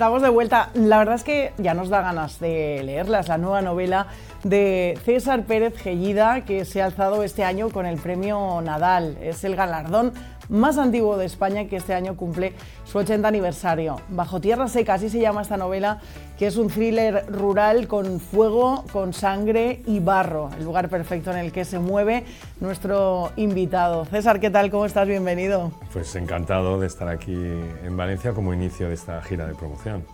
Estamos 0.00 0.22
de 0.22 0.30
vuelta. 0.30 0.70
La 0.72 0.96
verdad 0.96 1.16
es 1.16 1.24
que 1.24 1.52
ya 1.58 1.74
nos 1.74 1.90
da 1.90 2.00
ganas 2.00 2.40
de 2.40 2.80
leerlas, 2.82 3.28
la 3.28 3.36
nueva 3.36 3.60
novela 3.60 4.06
de 4.44 4.98
César 5.04 5.42
Pérez 5.42 5.76
Gellida, 5.76 6.40
que 6.46 6.64
se 6.64 6.80
ha 6.80 6.86
alzado 6.86 7.22
este 7.22 7.44
año 7.44 7.68
con 7.68 7.84
el 7.84 7.98
premio 7.98 8.62
Nadal. 8.62 9.18
Es 9.20 9.44
el 9.44 9.56
galardón 9.56 10.14
más 10.50 10.78
antiguo 10.78 11.16
de 11.16 11.26
España 11.26 11.66
que 11.66 11.76
este 11.76 11.94
año 11.94 12.16
cumple 12.16 12.52
su 12.84 12.98
80 12.98 13.26
aniversario. 13.26 14.00
Bajo 14.08 14.40
Tierra 14.40 14.68
Seca, 14.68 14.94
así 14.94 15.08
se 15.08 15.20
llama 15.20 15.42
esta 15.42 15.56
novela, 15.56 16.00
que 16.36 16.46
es 16.46 16.56
un 16.56 16.68
thriller 16.68 17.24
rural 17.28 17.86
con 17.86 18.18
fuego, 18.18 18.84
con 18.92 19.12
sangre 19.12 19.80
y 19.86 20.00
barro, 20.00 20.50
el 20.58 20.64
lugar 20.64 20.88
perfecto 20.88 21.30
en 21.30 21.38
el 21.38 21.52
que 21.52 21.64
se 21.64 21.78
mueve 21.78 22.24
nuestro 22.60 23.30
invitado. 23.36 24.04
César, 24.06 24.40
¿qué 24.40 24.50
tal? 24.50 24.70
¿Cómo 24.70 24.86
estás? 24.86 25.06
Bienvenido. 25.06 25.70
Pues 25.92 26.14
encantado 26.16 26.80
de 26.80 26.88
estar 26.88 27.08
aquí 27.08 27.34
en 27.34 27.96
Valencia 27.96 28.32
como 28.32 28.52
inicio 28.52 28.88
de 28.88 28.94
esta 28.94 29.22
gira 29.22 29.46
de 29.46 29.54
promoción. 29.54 30.04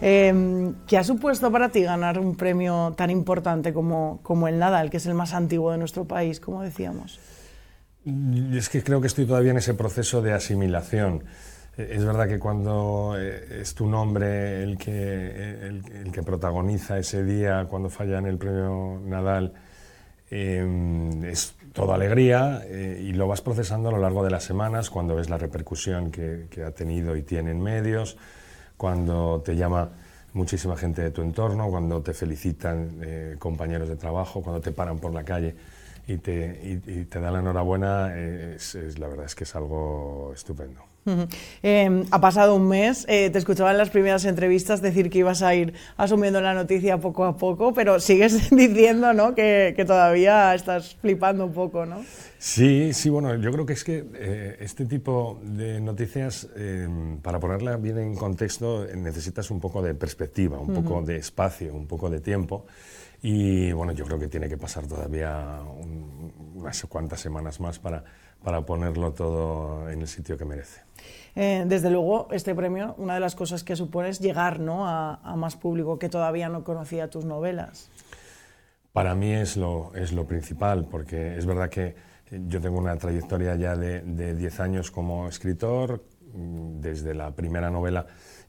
Em, 0.00 0.74
¿Qué 0.86 0.98
ha 0.98 1.04
supuesto 1.04 1.52
para 1.52 1.68
ti 1.68 1.82
ganar 1.82 2.18
un 2.18 2.34
premio 2.34 2.92
tan 2.96 3.10
importante 3.10 3.72
como, 3.72 4.18
como 4.22 4.48
el 4.48 4.58
Nadal, 4.58 4.90
que 4.90 4.96
es 4.96 5.06
el 5.06 5.14
más 5.14 5.34
antiguo 5.34 5.70
de 5.70 5.78
nuestro 5.78 6.04
país, 6.04 6.40
como 6.40 6.62
decíamos? 6.62 7.20
Es 8.06 8.68
que 8.68 8.82
creo 8.82 9.00
que 9.00 9.06
estoy 9.06 9.24
todavía 9.24 9.52
en 9.52 9.56
ese 9.56 9.72
proceso 9.72 10.20
de 10.20 10.34
asimilación. 10.34 11.24
Es 11.76 12.04
verdad 12.04 12.28
que 12.28 12.38
cuando 12.38 13.16
eh, 13.18 13.62
es 13.62 13.74
tu 13.74 13.86
nombre 13.86 14.62
el 14.62 14.76
que, 14.76 15.66
el, 15.66 16.12
que 16.12 16.22
protagoniza 16.22 16.98
ese 16.98 17.24
día, 17.24 17.66
cuando 17.68 17.88
falla 17.88 18.18
en 18.18 18.26
el 18.26 18.36
premio 18.36 19.00
Nadal, 19.04 19.54
em, 20.30 21.24
es 21.24 21.54
toda 21.72 21.94
alegría 21.94 22.62
eh, 22.66 23.00
y 23.02 23.12
lo 23.14 23.26
vas 23.26 23.40
procesando 23.40 23.88
a 23.88 23.92
lo 23.92 23.98
largo 23.98 24.22
de 24.22 24.30
las 24.30 24.44
semanas 24.44 24.90
cuando 24.90 25.16
ves 25.16 25.30
la 25.30 25.38
repercusión 25.38 26.10
que, 26.10 26.46
ha 26.64 26.70
tenido 26.72 27.16
y 27.16 27.22
tiene 27.22 27.52
en 27.52 27.62
medios, 27.62 28.18
cuando 28.76 29.42
te 29.44 29.56
llama 29.56 29.90
muchísima 30.34 30.76
gente 30.76 31.00
de 31.00 31.10
tu 31.10 31.22
entorno, 31.22 31.70
cuando 31.70 32.02
te 32.02 32.12
felicitan 32.12 32.98
eh, 33.02 33.36
compañeros 33.38 33.88
de 33.88 33.96
trabajo, 33.96 34.42
cuando 34.42 34.60
te 34.60 34.72
paran 34.72 34.98
por 34.98 35.12
la 35.12 35.24
calle 35.24 35.56
y 36.06 36.18
te, 36.18 36.80
y, 36.86 37.04
te 37.04 37.20
da 37.20 37.30
la 37.30 37.40
enhorabuena, 37.40 38.10
eh, 38.14 38.56
es, 38.56 38.98
la 38.98 39.08
verdad 39.08 39.26
es 39.26 39.34
que 39.34 39.44
es 39.44 39.54
algo 39.56 40.32
estupendo. 40.34 40.94
Em, 41.62 42.04
ha 42.10 42.20
pasado 42.20 42.54
un 42.54 42.66
mes, 42.66 43.04
eh, 43.08 43.28
te 43.28 43.38
escuchaba 43.38 43.70
en 43.70 43.78
las 43.78 43.90
primeras 43.90 44.24
entrevistas 44.24 44.80
decir 44.80 45.10
que 45.10 45.18
ibas 45.18 45.42
a 45.42 45.54
ir 45.54 45.74
asumiendo 45.98 46.40
la 46.40 46.54
noticia 46.54 46.98
poco 46.98 47.24
a 47.24 47.36
poco, 47.36 47.74
pero 47.74 48.00
sigues 48.00 48.50
diciendo 48.56 49.12
¿no? 49.12 49.34
que, 49.34 49.74
que 49.76 49.84
todavía 49.84 50.54
estás 50.54 50.96
flipando 51.02 51.44
un 51.44 51.52
poco, 51.52 51.84
¿no? 51.84 52.02
Sí, 52.38 52.92
sí, 52.92 53.10
bueno, 53.10 53.34
yo 53.36 53.52
creo 53.52 53.66
que 53.66 53.74
es 53.74 53.84
que 53.84 54.04
eh, 54.14 54.56
este 54.60 54.86
tipo 54.86 55.40
de 55.42 55.80
noticias, 55.80 56.48
em, 56.56 57.18
para 57.18 57.38
ponerla 57.38 57.76
bien 57.76 57.98
en 57.98 58.14
contexto, 58.14 58.86
necesitas 58.94 59.50
un 59.50 59.60
poco 59.60 59.82
de 59.82 59.94
perspectiva, 59.94 60.58
un 60.58 60.72
poco 60.72 61.02
de 61.02 61.16
espacio, 61.16 61.74
un 61.74 61.86
poco 61.86 62.08
de 62.08 62.20
tiempo. 62.20 62.66
Y 63.26 63.72
bueno, 63.72 63.92
yo 63.92 64.04
creo 64.04 64.18
que 64.18 64.28
tiene 64.28 64.50
que 64.50 64.58
pasar 64.58 64.86
todavía 64.86 65.58
unas 66.54 66.84
cuantas 66.84 67.20
semanas 67.20 67.58
más 67.58 67.78
para, 67.78 68.04
para 68.42 68.66
ponerlo 68.66 69.14
todo 69.14 69.88
en 69.88 70.02
el 70.02 70.08
sitio 70.08 70.36
que 70.36 70.44
merece. 70.44 70.82
Eh, 71.34 71.64
desde 71.66 71.88
luego, 71.88 72.28
este 72.32 72.54
premio, 72.54 72.94
una 72.98 73.14
de 73.14 73.20
las 73.20 73.34
cosas 73.34 73.64
que 73.64 73.76
supone 73.76 74.10
es 74.10 74.20
llegar 74.20 74.60
¿no? 74.60 74.86
a, 74.86 75.36
más 75.38 75.56
público 75.56 75.98
que 75.98 76.10
todavía 76.10 76.50
no 76.50 76.64
conocía 76.64 77.08
tus 77.08 77.24
novelas. 77.24 77.90
Para 78.92 79.14
mí 79.14 79.32
es 79.32 79.56
lo, 79.56 79.94
es 79.94 80.12
lo 80.12 80.26
principal, 80.26 80.86
porque 80.90 81.38
es 81.38 81.46
verdad 81.46 81.70
que 81.70 81.96
yo 82.30 82.60
tengo 82.60 82.78
una 82.78 82.98
trayectoria 82.98 83.56
ya 83.56 83.74
de 83.74 84.34
10 84.34 84.60
años 84.60 84.90
como 84.90 85.28
escritor, 85.28 86.04
desde 86.34 87.14
la 87.14 87.30
primera 87.30 87.70
novela 87.70 88.06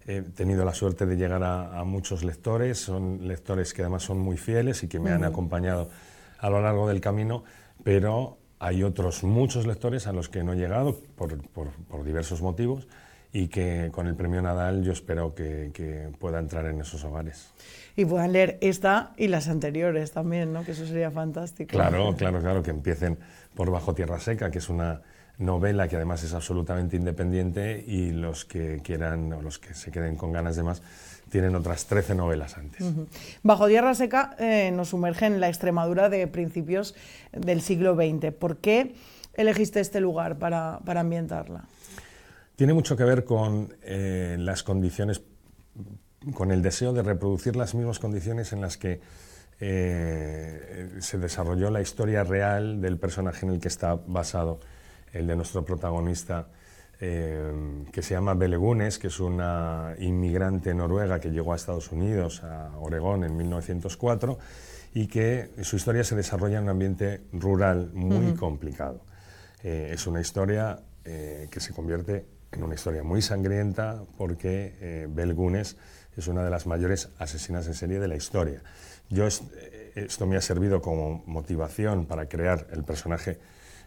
he 0.08 0.22
tenido 0.22 0.66
la 0.66 0.74
suerte 0.74 1.06
de 1.06 1.16
llegar 1.16 1.44
a, 1.44 1.84
muchos 1.84 2.24
lectores, 2.24 2.78
son 2.78 3.28
lectores 3.28 3.74
que 3.74 3.82
además 3.82 4.04
son 4.04 4.20
muy 4.20 4.38
fieles 4.38 4.84
y 4.84 4.88
que 4.88 5.00
me 5.00 5.12
han 5.12 5.24
acompañado 5.24 5.90
a 6.40 6.50
lo 6.50 6.62
largo 6.62 6.88
del 6.88 7.02
camino, 7.02 7.44
pero 7.84 8.38
hay 8.60 8.84
otros 8.84 9.24
muchos 9.24 9.66
lectores 9.66 10.06
a 10.08 10.14
los 10.14 10.30
que 10.30 10.44
no 10.44 10.54
he 10.54 10.58
llegado 10.58 10.96
por, 11.16 11.38
por, 11.50 12.04
diversos 12.04 12.42
motivos 12.42 12.88
y 13.34 13.48
que 13.48 13.90
con 13.92 14.08
el 14.08 14.16
premio 14.16 14.42
Nadal 14.42 14.84
yo 14.84 14.94
espero 14.94 15.34
que, 15.34 15.72
que, 15.74 16.10
pueda 16.20 16.40
entrar 16.40 16.68
en 16.68 16.80
esos 16.80 17.04
hogares. 17.04 17.52
Y 17.96 18.06
puedan 18.06 18.32
leer 18.32 18.60
esta 18.62 19.12
y 19.18 19.28
las 19.28 19.48
anteriores 19.48 20.12
también, 20.12 20.54
¿no? 20.54 20.64
que 20.64 20.72
eso 20.72 20.86
sería 20.86 21.10
fantástico. 21.10 21.72
Claro, 21.72 22.16
claro, 22.18 22.40
claro, 22.42 22.62
que 22.62 22.72
empiecen 22.72 23.18
por 23.56 23.72
Bajo 23.72 23.96
Tierra 23.96 24.20
Seca, 24.20 24.52
que 24.52 24.60
es 24.60 24.70
una 24.70 25.02
novela 25.38 25.88
que 25.88 25.96
además 25.96 26.24
es 26.24 26.34
absolutamente 26.34 26.96
independiente 26.96 27.84
y 27.86 28.12
los 28.12 28.46
que 28.46 28.82
quieran 28.84 29.32
o 29.34 29.42
los 29.42 29.60
que 29.60 29.74
se 29.74 29.92
queden 29.92 30.16
con 30.16 30.32
ganas 30.32 30.56
de 30.56 30.64
más 30.64 30.82
tienen 31.30 31.56
otras 31.56 31.86
13 31.88 32.16
novelas 32.16 32.58
antes. 32.58 32.86
Bajo 33.44 33.68
Tierra 33.68 33.94
Seca 33.96 34.36
eh, 34.40 34.72
nos 34.72 34.90
sumerge 34.90 35.26
en 35.26 35.40
la 35.40 35.50
Extremadura 35.50 36.10
de 36.10 36.28
principios 36.28 36.96
del 37.34 37.62
siglo 37.62 37.96
XX. 37.96 38.32
¿Por 38.32 38.58
qué 38.58 38.96
elegiste 39.34 39.80
este 39.80 40.00
lugar 40.00 40.38
para, 40.38 40.80
para 40.86 41.02
ambientarla? 41.02 41.66
Tiene 42.56 42.74
mucho 42.74 42.96
que 42.96 43.04
ver 43.04 43.26
con 43.26 43.76
eh, 43.82 44.38
las 44.40 44.64
condiciones, 44.64 45.22
con 46.34 46.52
el 46.52 46.62
deseo 46.62 46.94
de 46.94 47.04
reproducir 47.04 47.56
las 47.56 47.76
mismas 47.76 48.00
condiciones 48.00 48.54
en 48.54 48.62
las 48.62 48.78
que 48.78 49.02
eh, 49.60 50.90
se 51.00 51.18
desarrolló 51.18 51.70
la 51.70 51.82
historia 51.82 52.24
real 52.24 52.82
del 52.82 52.98
personaje 52.98 53.46
en 53.46 53.54
el 53.54 53.60
que 53.60 53.68
está 53.68 53.96
basado 53.96 54.60
el 55.16 55.28
de 55.28 55.36
nuestro 55.36 55.64
protagonista, 55.64 56.48
eh, 57.00 57.84
que 57.92 58.02
se 58.02 58.14
llama 58.14 58.34
Belegunes, 58.34 59.00
que 59.00 59.08
es 59.08 59.20
una 59.20 59.96
inmigrante 59.98 60.74
noruega 60.74 61.20
que 61.20 61.32
llegó 61.32 61.54
a 61.54 61.56
Estados 61.56 61.92
Unidos, 61.92 62.44
a 62.44 62.78
Oregón, 62.78 63.24
en 63.24 63.36
1904, 63.36 64.38
y 64.94 65.08
que 65.08 65.52
su 65.62 65.78
historia 65.78 66.04
se 66.04 66.16
desarrolla 66.16 66.58
en 66.58 66.64
un 66.66 66.70
ambiente 66.70 67.22
rural 67.32 67.92
muy 67.94 68.34
complicado. 68.34 69.02
Eh, 69.64 69.92
es 69.94 70.06
una 70.06 70.20
historia 70.20 70.80
eh, 71.06 71.48
que 71.50 71.60
se 71.60 71.74
convierte 71.74 72.26
en 72.52 72.64
una 72.64 72.76
historia 72.76 73.04
muy 73.04 73.22
sangrienta 73.22 74.04
porque 74.18 75.08
Belgunes 75.10 75.76
es 76.16 76.28
una 76.28 76.44
de 76.44 76.50
las 76.50 76.68
mayores 76.68 77.10
asesinas 77.20 77.68
en 77.68 77.74
serie 77.74 78.00
de 78.00 78.08
la 78.08 78.16
historia. 78.16 78.62
Yo 79.10 79.28
esto 79.28 80.26
me 80.26 80.38
ha 80.38 80.42
servido 80.42 80.82
como 80.82 81.22
motivación 81.26 82.06
para 82.06 82.28
crear 82.30 82.68
el 82.72 82.86
personaje 82.86 83.40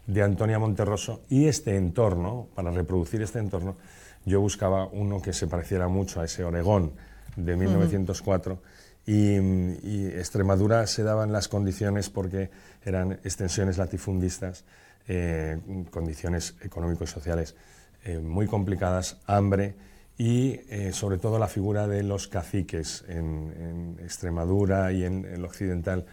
de 0.08 0.22
Antonia 0.22 0.58
Monterroso 0.58 1.20
y 1.28 1.46
este 1.46 1.76
entorno, 1.76 2.48
para 2.54 2.70
reproducir 2.70 3.22
este 3.22 3.38
entorno, 3.38 3.76
yo 4.24 4.40
buscaba 4.40 4.86
uno 4.86 5.22
que 5.22 5.32
se 5.32 5.46
pareciera 5.46 5.86
mucho 5.86 6.20
a 6.20 6.24
ese 6.24 6.44
Oregón 6.44 6.92
de 7.36 7.56
1904 7.56 8.58
y, 9.06 10.06
Extremadura 10.08 10.86
se 10.86 11.02
daban 11.02 11.30
las 11.30 11.48
condiciones 11.48 12.10
porque 12.10 12.50
eran 12.84 13.12
extensiones 13.24 13.78
latifundistas, 13.78 14.64
eh, 15.06 15.58
condiciones 15.90 16.56
económicos 16.62 17.10
y 17.10 17.12
sociales 17.12 17.54
eh, 18.04 18.18
muy 18.18 18.46
complicadas, 18.46 19.18
hambre 19.26 19.74
y 20.16 20.60
eh, 20.68 20.90
sobre 20.92 21.18
todo 21.18 21.38
la 21.38 21.48
figura 21.48 21.86
de 21.86 22.02
los 22.02 22.28
caciques 22.28 23.04
en, 23.08 23.96
Extremadura 24.02 24.90
y 24.92 25.04
en 25.04 25.26
el 25.26 25.44
occidental 25.44 26.06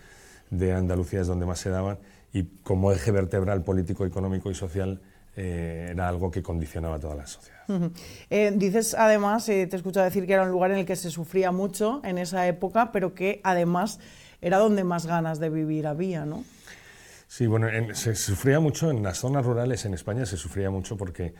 de 0.50 0.74
Andalucía 0.74 1.22
es 1.22 1.28
donde 1.28 1.46
más 1.46 1.60
se 1.60 1.70
daban 1.70 1.98
y 2.36 2.44
como 2.64 2.92
eje 2.92 3.12
vertebral 3.12 3.64
político, 3.64 4.06
económico 4.06 4.52
y 4.52 4.56
social 4.56 5.00
eh, 5.38 5.88
era 5.92 6.10
algo 6.10 6.30
que 6.30 6.44
condicionaba 6.44 7.00
toda 7.00 7.16
la 7.16 7.26
sociedad. 7.26 7.62
Eh, 8.30 8.52
dices 8.54 8.94
además, 8.94 9.48
eh, 9.48 9.68
te 9.68 9.78
he 9.78 9.80
escuchado 9.80 10.04
decir 10.04 10.28
que 10.28 10.34
era 10.34 10.44
un 10.44 10.52
lugar 10.52 10.72
en 10.72 10.80
el 10.80 10.86
que 10.86 10.98
se 10.98 11.10
sufría 11.12 11.54
mucho 11.54 12.02
en 12.04 12.18
esa 12.18 12.46
época, 12.46 12.92
pero 12.92 13.16
que 13.16 13.40
además 13.46 14.02
era 14.42 14.58
donde 14.58 14.84
más 14.84 15.06
ganas 15.06 15.40
de 15.40 15.50
vivir 15.50 15.88
había, 15.88 16.26
¿no? 16.26 16.44
Sí, 17.30 17.48
bueno, 17.48 17.68
se 17.94 18.16
sufría 18.16 18.60
mucho 18.60 18.92
en 18.92 19.02
las 19.02 19.20
zonas 19.20 19.46
rurales 19.46 19.86
en 19.86 19.94
España, 19.94 20.26
se 20.26 20.36
sufría 20.36 20.70
mucho 20.70 20.98
porque 20.98 21.34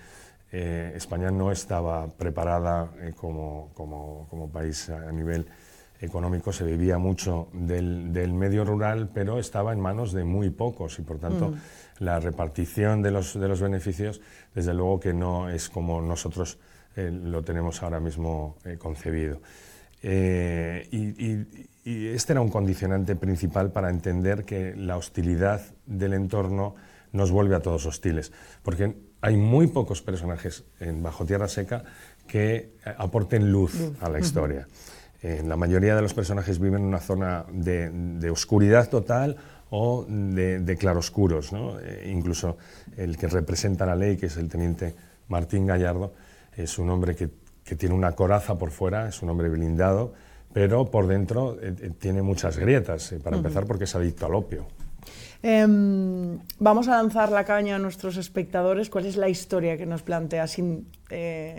España 0.52 1.30
no 1.32 1.52
estaba 1.52 2.08
preparada 2.08 2.90
como, 3.18 3.72
como, 3.74 4.28
como 4.30 4.50
país 4.50 4.90
a 4.90 5.12
nivel 5.12 5.46
económico 6.06 6.54
se 6.54 6.64
vivía 6.64 6.98
mucho 6.98 7.50
del, 7.54 8.14
del, 8.14 8.34
medio 8.34 8.64
rural, 8.64 9.10
pero 9.14 9.40
estaba 9.40 9.74
en 9.74 9.80
manos 9.80 10.14
de 10.14 10.24
muy 10.24 10.50
pocos 10.50 11.00
y 11.00 11.02
por 11.02 11.20
tanto 11.20 11.50
mm. 11.50 11.56
la 12.00 12.20
repartición 12.20 13.02
de 13.02 13.12
los, 13.12 13.40
de 13.40 13.48
los 13.48 13.62
beneficios, 13.62 14.22
desde 14.54 14.74
luego 14.74 15.00
que 15.00 15.14
no 15.14 15.50
es 15.50 15.70
como 15.70 16.02
nosotros 16.02 16.60
eh, 16.96 17.12
lo 17.12 17.44
tenemos 17.44 17.84
ahora 17.84 18.00
mismo 18.00 18.58
eh, 18.64 18.78
concebido. 18.78 19.42
Eh, 20.02 20.88
y, 20.92 21.76
este 21.88 22.34
era 22.34 22.42
un 22.42 22.50
condicionante 22.50 23.16
principal 23.16 23.72
para 23.72 23.92
entender 23.92 24.44
que 24.44 24.76
la 24.76 24.98
hostilidad 24.98 25.62
del 25.86 26.14
entorno 26.14 26.74
nos 27.12 27.30
vuelve 27.30 27.56
a 27.56 27.60
todos 27.60 27.86
hostiles, 27.86 28.32
porque 28.64 28.96
hay 29.22 29.38
muy 29.38 29.68
pocos 29.68 30.02
personajes 30.02 30.64
en 30.80 31.04
Bajo 31.04 31.26
Tierra 31.26 31.48
Seca 31.48 31.84
que 32.28 32.72
aporten 32.98 33.52
luz, 33.52 33.92
a 34.02 34.10
la 34.10 34.20
historia. 34.20 34.68
Eh, 35.22 35.44
la 35.46 35.56
mayoría 35.56 35.96
de 35.96 36.02
los 36.02 36.14
personajes 36.14 36.60
viven 36.60 36.82
en 36.82 36.88
una 36.88 37.00
zona 37.00 37.46
de, 37.52 38.30
oscuridad 38.30 38.90
total 38.90 39.38
o 39.70 40.06
de, 40.08 40.78
claroscuros. 40.80 41.52
Eh, 41.54 42.12
incluso 42.14 42.58
el 42.98 43.18
que 43.18 43.28
representa 43.28 43.86
la 43.86 43.96
ley, 43.96 44.18
que 44.18 44.28
es 44.28 44.38
el 44.38 44.50
teniente 44.50 44.96
Martín 45.28 45.66
Gallardo, 45.66 46.14
es 46.56 46.78
un 46.78 46.90
hombre 46.90 47.16
que 47.16 47.30
que 47.66 47.76
tiene 47.76 47.96
una 47.96 48.14
coraza 48.14 48.58
por 48.58 48.72
fuera, 48.72 49.10
es 49.10 49.22
un 49.24 49.30
hombre 49.30 49.50
blindado, 49.50 50.14
pero 50.54 50.86
por 50.86 51.08
dentro 51.08 51.58
tiene 52.00 52.22
muchas 52.22 52.58
grietas, 52.58 53.14
para 53.24 53.36
empezar 53.36 53.66
porque 53.66 53.86
es 53.86 53.96
adicto 53.96 54.28
al 54.28 54.36
opio. 54.36 54.68
Em, 55.42 56.40
vamos 56.60 56.88
a 56.88 56.92
lanzar 56.92 57.32
la 57.32 57.44
caña 57.44 57.76
a 57.76 57.80
nuestros 57.80 58.18
espectadores. 58.18 58.90
¿Cuál 58.90 59.06
es 59.06 59.18
la 59.18 59.30
historia 59.30 59.78
que 59.78 59.86
nos 59.86 60.04
plantea 60.04 60.48
sin 60.48 60.88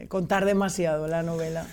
contar 0.08 0.44
demasiado 0.44 1.08
la 1.08 1.22
novela? 1.22 1.66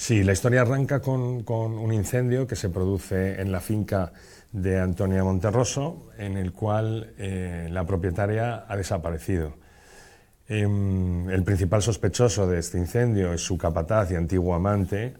Sí, 0.00 0.22
la 0.22 0.32
historia 0.32 0.60
arranca 0.60 1.00
con, 1.00 1.44
un 1.50 1.92
incendio 1.92 2.46
que 2.46 2.54
se 2.54 2.70
produce 2.70 3.42
en 3.42 3.50
la 3.50 3.60
finca 3.60 4.12
de 4.52 4.78
Antonia 4.78 5.24
Monterroso, 5.24 6.12
en 6.16 6.36
el 6.36 6.52
cual 6.52 7.14
eh, 7.18 7.66
la 7.72 7.84
propietaria 7.84 8.64
ha 8.68 8.76
desaparecido. 8.76 9.54
Em, 10.46 11.28
el 11.28 11.42
principal 11.42 11.82
sospechoso 11.82 12.46
de 12.46 12.60
este 12.60 12.78
incendio 12.78 13.32
es 13.32 13.40
su 13.40 13.58
capataz 13.58 14.12
y 14.12 14.14
antiguo 14.14 14.54
amante, 14.54 15.14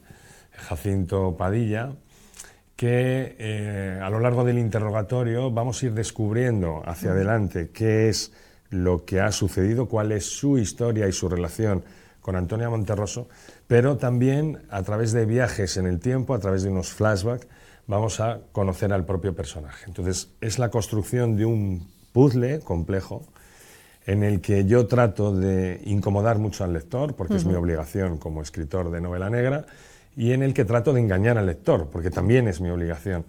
Jacinto 0.53 1.37
Padilla, 1.37 1.91
que 2.77 3.35
eh, 3.37 4.01
a 4.01 4.09
lo 4.11 4.21
largo 4.21 4.45
del 4.45 4.59
interrogatorio 4.59 5.51
vamos 5.51 5.83
a 5.83 5.87
ir 5.87 5.93
descubriendo 5.93 6.85
hacia 6.87 7.11
adelante 7.11 7.71
qué 7.71 8.09
es 8.09 8.33
lo 8.71 9.05
que 9.05 9.21
ha 9.21 9.33
sucedido, 9.33 9.89
cuál 9.89 10.13
es 10.13 10.25
su 10.25 10.57
historia 10.57 11.09
y 11.09 11.13
su 11.13 11.29
relación 11.29 11.83
con 12.29 12.37
Antonia 12.37 12.69
Monterroso, 12.69 13.27
pero 13.67 13.97
también 13.97 14.59
a 14.69 14.83
través 14.83 15.13
de 15.13 15.25
viajes 15.25 15.79
en 15.79 15.87
el 15.87 15.99
tiempo, 15.99 16.35
a 16.35 16.39
través 16.39 16.63
de 16.63 16.69
unos 16.69 16.91
flashbacks, 16.91 17.47
vamos 17.87 18.21
a 18.21 18.41
conocer 18.53 18.93
al 18.93 19.07
propio 19.07 19.35
personaje. 19.35 19.87
Entonces, 19.87 20.29
es 20.43 20.59
la 20.59 20.69
construcción 20.69 21.39
de 21.39 21.47
un 21.47 21.89
puzzle 22.13 22.61
complejo 22.61 23.25
en 24.05 24.25
el 24.25 24.43
que 24.43 24.67
yo 24.67 24.87
trato 24.87 25.35
de 25.35 25.81
incomodar 25.87 26.37
mucho 26.37 26.65
al 26.65 26.75
lector, 26.75 27.15
porque 27.15 27.37
es 27.37 27.47
mi 27.47 27.55
obligación 27.55 28.19
como 28.19 28.43
escritor 28.43 28.91
de 28.91 29.01
novela 29.01 29.31
negra, 29.31 29.65
y 30.15 30.33
en 30.33 30.43
el 30.43 30.53
que 30.53 30.67
trato 30.67 30.93
de 30.93 31.01
engañar 31.01 31.39
al 31.39 31.47
lector, 31.47 31.89
porque 31.91 32.11
también 32.11 32.47
es 32.47 32.61
mi 32.61 32.69
obligación 32.69 33.25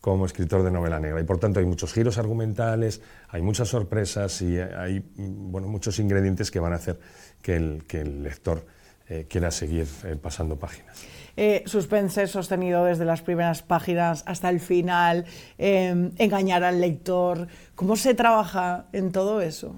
como 0.00 0.26
escritor 0.26 0.62
de 0.62 0.70
novela 0.70 0.98
negra. 0.98 1.20
Y 1.20 1.24
por 1.24 1.38
tanto 1.38 1.60
hay 1.60 1.66
muchos 1.66 1.92
giros 1.92 2.18
argumentales, 2.18 3.02
hay 3.28 3.42
muchas 3.42 3.68
sorpresas 3.68 4.40
y 4.42 4.58
hay 4.58 5.04
bueno, 5.16 5.68
muchos 5.68 5.98
ingredientes 5.98 6.50
que 6.50 6.60
van 6.60 6.72
a 6.72 6.76
hacer 6.76 6.98
que 7.42 7.56
el, 7.56 7.84
que 7.86 8.00
el 8.00 8.22
lector 8.22 8.64
eh, 9.08 9.26
quiera 9.28 9.50
seguir 9.50 9.86
eh, 10.04 10.16
pasando 10.20 10.56
páginas. 10.56 11.04
Eh, 11.36 11.62
suspense 11.66 12.26
sostenido 12.26 12.84
desde 12.84 13.04
las 13.04 13.22
primeras 13.22 13.62
páginas 13.62 14.22
hasta 14.26 14.48
el 14.50 14.60
final, 14.60 15.24
em, 15.58 16.12
engañar 16.18 16.64
al 16.64 16.80
lector. 16.80 17.46
¿Cómo 17.74 17.96
se 17.96 18.14
trabaja 18.14 18.86
en 18.92 19.12
todo 19.12 19.40
eso? 19.40 19.74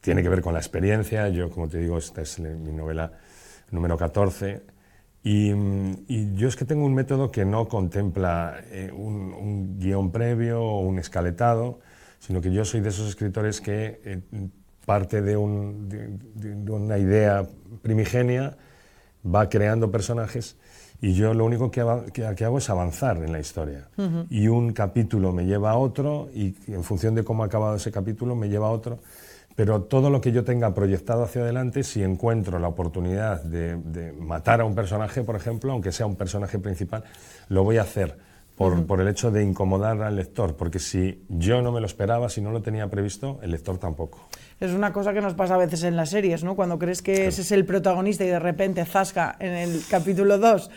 Tiene 0.00 0.22
que 0.22 0.28
ver 0.28 0.42
con 0.42 0.54
la 0.54 0.60
experiencia. 0.60 1.28
Yo, 1.28 1.50
como 1.50 1.68
te 1.68 1.78
digo, 1.78 1.98
esta 1.98 2.22
es 2.22 2.38
mi 2.40 2.72
novela 2.72 3.12
número 3.70 3.96
14. 3.96 4.62
Y, 5.24 5.52
yo 6.42 6.48
es 6.48 6.56
que 6.56 6.64
tengo 6.64 6.84
un 6.84 6.92
método 6.92 7.30
que 7.30 7.44
no 7.44 7.68
contempla 7.68 8.56
un, 8.92 9.78
guion 9.78 10.10
previo 10.10 10.60
o 10.60 10.80
un 10.80 10.98
escaletado, 10.98 11.78
sino 12.18 12.40
que 12.40 12.50
yo 12.50 12.64
soy 12.64 12.80
de 12.80 12.88
esos 12.88 13.08
escritores 13.08 13.60
que 13.60 14.20
parte 14.84 15.22
de, 15.22 15.36
una 15.36 16.98
idea 16.98 17.46
primigenia, 17.82 18.56
va 19.24 19.48
creando 19.48 19.92
personajes 19.92 20.56
y 21.00 21.14
yo 21.14 21.32
lo 21.32 21.44
único 21.44 21.70
que, 21.70 21.80
hago 21.80 22.58
es 22.58 22.70
avanzar 22.70 23.18
en 23.18 23.30
la 23.30 23.38
historia. 23.38 23.88
Y 24.28 24.48
un 24.48 24.72
capítulo 24.72 25.32
me 25.32 25.46
lleva 25.46 25.70
a 25.70 25.76
otro 25.76 26.28
y 26.34 26.56
en 26.66 26.82
función 26.82 27.14
de 27.14 27.22
cómo 27.22 27.44
ha 27.44 27.46
acabado 27.46 27.76
ese 27.76 27.92
capítulo 27.92 28.34
me 28.34 28.48
lleva 28.48 28.66
a 28.66 28.70
otro. 28.70 28.98
Pero 29.56 29.82
todo 29.82 30.10
lo 30.10 30.20
que 30.20 30.32
yo 30.32 30.44
tenga 30.44 30.74
proyectado 30.74 31.24
hacia 31.24 31.42
adelante, 31.42 31.82
si 31.82 32.02
encuentro 32.02 32.58
la 32.58 32.68
oportunidad 32.68 33.42
de 33.42 34.12
matar 34.12 34.60
a 34.60 34.64
un 34.64 34.74
personaje, 34.74 35.22
por 35.22 35.36
ejemplo, 35.36 35.72
aunque 35.72 35.92
sea 35.92 36.06
un 36.06 36.16
personaje 36.16 36.58
principal, 36.58 37.04
lo 37.48 37.64
voy 37.64 37.78
a 37.78 37.82
hacer 37.82 38.16
por, 38.56 39.00
el 39.00 39.08
hecho 39.08 39.30
de 39.30 39.42
incomodar 39.42 40.02
al 40.02 40.16
lector, 40.16 40.56
porque 40.56 40.78
si 40.78 41.24
yo 41.28 41.62
no 41.62 41.72
me 41.72 41.80
lo 41.80 41.86
esperaba, 41.86 42.28
si 42.28 42.40
no 42.40 42.52
lo 42.52 42.62
tenía 42.62 42.88
previsto, 42.88 43.40
el 43.42 43.50
lector 43.50 43.78
tampoco. 43.78 44.28
Es 44.60 44.72
una 44.72 44.92
cosa 44.92 45.12
que 45.12 45.20
nos 45.20 45.34
pasa 45.34 45.54
a 45.54 45.58
veces 45.58 45.82
en 45.82 45.96
las 45.96 46.10
series, 46.10 46.44
¿no? 46.44 46.54
Cuando 46.54 46.78
crees 46.78 47.02
que 47.02 47.26
ese 47.26 47.42
es 47.42 47.52
el 47.52 47.64
protagonista 47.64 48.24
y 48.24 48.28
de 48.28 48.38
repente 48.38 48.84
zasca 48.84 49.36
en 49.40 49.52
el 49.52 49.82
capítulo 49.88 50.38
2 50.38 50.70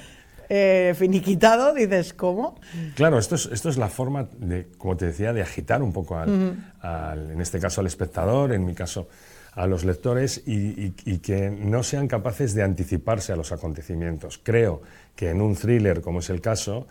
eh, 0.50 0.94
finiquitado, 0.98 1.74
dices, 1.74 2.14
¿cómo? 2.14 2.60
Claro, 2.96 3.20
esto 3.20 3.36
es, 3.36 3.48
esto 3.52 3.70
es 3.70 3.78
la 3.78 3.90
forma, 3.90 4.28
de, 4.38 4.68
como 4.78 4.98
te 4.98 5.08
decía, 5.08 5.34
de 5.34 5.42
agitar 5.42 5.82
un 5.82 5.94
poco, 5.94 6.18
al, 6.18 7.32
en 7.32 7.42
este 7.42 7.60
caso 7.60 7.82
al 7.82 7.88
espectador, 7.88 8.54
en 8.54 8.66
mi 8.66 8.74
caso 8.74 9.08
a 9.54 9.68
los 9.68 9.86
lectores, 9.86 10.44
y, 10.46 10.94
y, 11.06 11.20
que 11.20 11.50
no 11.50 11.82
sean 11.82 12.08
capaces 12.08 12.54
de 12.54 12.64
anticiparse 12.64 13.32
a 13.32 13.38
los 13.38 13.54
acontecimientos. 13.54 14.40
Creo 14.44 14.82
que 15.16 15.30
en 15.30 15.42
un 15.42 15.56
thriller, 15.56 16.02
como 16.02 16.20
es 16.20 16.30
el 16.30 16.42
caso, 16.42 16.88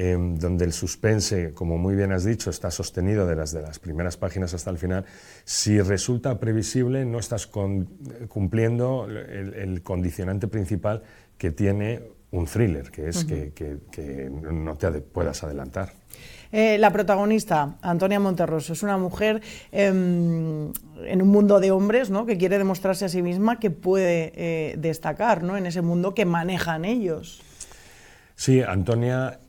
Em, 0.00 0.38
donde 0.38 0.64
el 0.64 0.72
suspense, 0.72 1.52
como 1.54 1.76
muy 1.76 1.96
bien 1.96 2.12
has 2.12 2.22
dicho, 2.22 2.50
está 2.50 2.70
sostenido 2.70 3.26
de 3.26 3.34
las, 3.34 3.50
de 3.50 3.62
las 3.62 3.80
primeras 3.80 4.16
páginas 4.16 4.54
hasta 4.54 4.70
el 4.70 4.78
final, 4.78 5.04
si 5.44 5.80
resulta 5.80 6.38
previsible 6.38 7.04
no 7.04 7.18
estás 7.18 7.48
cumpliendo 7.48 9.08
el, 9.08 9.82
condicionante 9.82 10.46
principal 10.46 11.02
que 11.36 11.50
tiene 11.50 12.02
un 12.30 12.46
thriller, 12.46 12.90
que 12.90 13.08
es 13.08 13.24
que, 13.24 14.30
no 14.30 14.76
te 14.76 14.90
puedas 15.00 15.42
adelantar. 15.42 15.92
Eh, 16.50 16.78
la 16.78 16.90
protagonista, 16.90 17.76
Antonia 17.82 18.18
Monterroso, 18.20 18.72
es 18.72 18.82
una 18.82 18.96
mujer 18.96 19.42
em, 19.70 20.72
en 21.04 21.22
un 21.22 21.28
mundo 21.28 21.60
de 21.60 21.70
hombres 21.70 22.08
¿no? 22.08 22.24
que 22.24 22.38
quiere 22.38 22.56
demostrarse 22.56 23.04
a 23.04 23.08
sí 23.10 23.20
misma 23.20 23.58
que 23.58 23.70
puede 23.70 24.32
eh, 24.34 24.76
destacar 24.78 25.42
¿no? 25.42 25.58
en 25.58 25.66
ese 25.66 25.82
mundo 25.82 26.14
que 26.14 26.24
manejan 26.24 26.86
ellos. 26.86 27.42
Sí, 28.38 28.62
Antonia, 28.62 29.40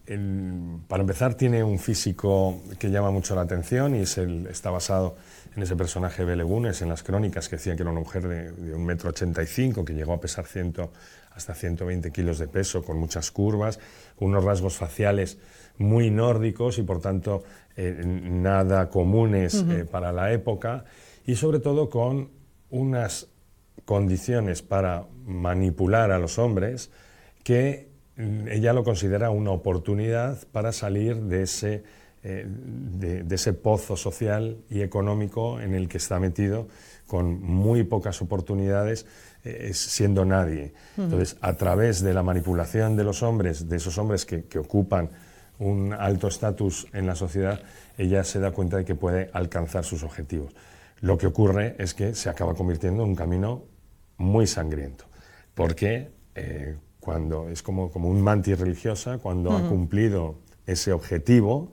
para 0.87 1.01
empezar, 1.01 1.35
tiene 1.35 1.63
un 1.63 1.77
físico 1.77 2.63
que 2.79 2.89
llama 2.89 3.11
mucho 3.11 3.35
la 3.35 3.41
atención 3.41 3.95
y 3.95 3.99
es 3.99 4.17
el, 4.17 4.47
está 4.47 4.71
basado 4.71 5.15
en 5.55 5.61
ese 5.61 5.75
personaje 5.75 6.25
Belegunes, 6.25 6.81
en 6.81 6.89
las 6.89 7.03
crónicas, 7.03 7.49
que 7.49 7.57
decía 7.57 7.75
que 7.75 7.83
era 7.83 7.91
una 7.91 7.99
mujer 7.99 8.27
de, 8.27 8.73
un 8.73 8.83
metro 8.83 9.11
ochenta 9.11 9.43
y 9.43 9.45
cinco, 9.45 9.85
que 9.85 9.93
llegó 9.93 10.13
a 10.13 10.19
pesar 10.19 10.47
ciento, 10.47 10.91
hasta 11.35 11.53
120 11.53 12.11
kilos 12.11 12.39
de 12.39 12.47
peso, 12.47 12.83
con 12.83 12.97
muchas 12.97 13.29
curvas, 13.29 13.79
unos 14.17 14.43
rasgos 14.43 14.75
faciales 14.75 15.37
muy 15.77 16.09
nórdicos 16.09 16.79
y, 16.79 16.81
por 16.81 16.99
tanto, 16.99 17.43
eh, 17.77 18.01
nada 18.03 18.89
comunes 18.89 19.63
eh, 19.69 19.85
para 19.85 20.11
la 20.11 20.33
época, 20.33 20.83
y 21.27 21.35
sobre 21.35 21.59
todo 21.59 21.91
con 21.91 22.31
unas 22.71 23.27
condiciones 23.85 24.63
para 24.63 25.05
manipular 25.27 26.11
a 26.11 26.17
los 26.17 26.39
hombres 26.39 26.89
que 27.43 27.88
ella 28.19 28.73
lo 28.73 28.83
considera 28.83 29.29
una 29.29 29.51
oportunidad 29.51 30.37
para 30.51 30.73
salir 30.73 31.15
de 31.15 31.43
ese, 31.43 31.83
eh, 32.23 32.45
de, 32.47 33.23
ese 33.33 33.53
pozo 33.53 33.95
social 33.95 34.57
y 34.69 34.81
económico 34.81 35.61
en 35.61 35.73
el 35.73 35.87
que 35.87 35.97
está 35.97 36.19
metido 36.19 36.67
con 37.07 37.41
muy 37.41 37.83
pocas 37.83 38.21
oportunidades, 38.21 39.05
eh, 39.43 39.71
siendo 39.73 40.25
nadie. 40.25 40.73
Entonces, 40.97 41.37
a 41.41 41.55
través 41.55 42.01
de 42.01 42.13
la 42.13 42.21
manipulación 42.21 42.97
de 42.97 43.03
los 43.05 43.23
hombres, 43.23 43.69
de 43.69 43.77
esos 43.77 43.97
hombres 43.97 44.25
que, 44.25 44.43
que 44.43 44.59
ocupan 44.59 45.09
un 45.57 45.93
alto 45.93 46.27
estatus 46.27 46.87
en 46.93 47.07
la 47.07 47.15
sociedad, 47.15 47.61
ella 47.97 48.23
se 48.23 48.39
da 48.39 48.51
cuenta 48.51 48.77
de 48.77 48.85
que 48.85 48.95
puede 48.95 49.29
alcanzar 49.33 49.85
sus 49.85 50.03
objetivos. 50.03 50.53
Lo 51.01 51.17
que 51.17 51.27
ocurre 51.27 51.75
es 51.79 51.93
que 51.93 52.13
se 52.15 52.29
acaba 52.29 52.53
convirtiendo 52.53 53.03
en 53.03 53.09
un 53.09 53.15
camino 53.15 53.63
muy 54.17 54.45
sangriento, 54.45 55.05
porque 55.55 56.11
eh, 56.35 56.75
cuando 56.99 57.49
es 57.49 57.63
como, 57.63 57.91
como 57.91 58.09
un 58.09 58.21
mantis 58.21 58.59
religiosa, 58.59 59.17
cuando 59.17 59.51
ha 59.55 59.67
cumplido 59.67 60.35
ese 60.65 60.91
objetivo, 60.91 61.71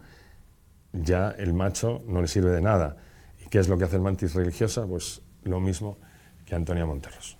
ya 0.92 1.34
el 1.36 1.52
macho 1.52 2.02
no 2.06 2.22
le 2.22 2.28
sirve 2.28 2.50
de 2.50 2.62
nada. 2.62 2.96
¿Y 3.44 3.48
qué 3.48 3.58
es 3.58 3.68
lo 3.68 3.76
que 3.76 3.84
hace 3.84 3.96
el 3.96 4.02
mantis 4.02 4.34
religiosa? 4.34 4.86
Pues 4.86 5.22
lo 5.42 5.60
mismo 5.60 5.98
que 6.44 6.54
Antonia 6.54 6.86
Monterros. 6.86 7.36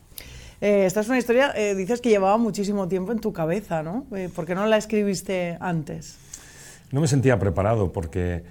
Eh, 0.61 0.87
esta 0.87 1.01
es 1.01 1.09
una 1.09 1.19
historia, 1.19 1.53
eh, 1.55 1.75
dices 1.75 2.01
que 2.01 2.09
llevaba 2.09 2.39
muchísimo 2.39 2.89
tiempo 2.89 3.13
en 3.13 3.21
tu 3.21 3.33
cabeza, 3.33 3.83
¿no? 3.83 4.07
Eh, 4.15 4.31
¿Por 4.35 4.47
qué 4.47 4.55
no 4.55 4.67
la 4.67 4.79
escribiste 4.79 5.59
antes? 5.61 6.17
No 6.91 7.01
me 7.01 7.09
sentía 7.09 7.39
preparado 7.39 7.93
porque 7.93 8.45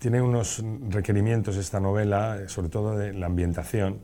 tiene 0.00 0.20
unos 0.20 0.60
requerimientos 0.90 1.56
esta 1.56 1.78
novela, 1.78 2.48
sobre 2.48 2.68
todo 2.68 2.98
de 2.98 3.12
la 3.12 3.26
ambientación, 3.26 4.00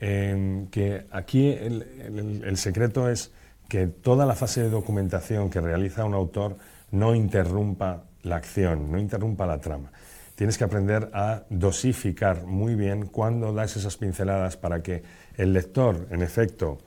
que 0.00 1.06
aquí 1.10 1.50
el 1.50 2.56
secreto 2.56 3.10
es 3.10 3.30
que 3.74 3.88
toda 3.88 4.24
la 4.24 4.36
fase 4.36 4.62
de 4.62 4.70
documentación 4.70 5.50
que 5.50 5.60
realiza 5.60 6.04
un 6.04 6.14
autor 6.14 6.58
no 6.92 7.12
interrumpa 7.12 8.04
la 8.22 8.36
acción, 8.36 8.92
no 8.92 9.00
interrumpa 9.00 9.46
la 9.46 9.58
trama. 9.58 9.90
Tienes 10.36 10.56
que 10.56 10.62
aprender 10.62 11.10
a 11.12 11.42
dosificar 11.50 12.44
muy 12.46 12.76
bien 12.76 13.06
cuando 13.06 13.52
das 13.52 13.76
esas 13.76 13.96
pinceladas 13.96 14.56
para 14.56 14.80
que 14.80 15.02
el 15.34 15.52
lector, 15.52 16.06
en 16.12 16.22
efecto, 16.22 16.78